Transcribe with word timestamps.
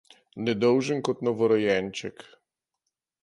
Nedolžen 0.45 1.01
kot 1.07 1.21
novorojenček. 1.21 2.15